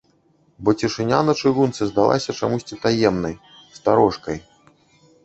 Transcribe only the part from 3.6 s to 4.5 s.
старожкай.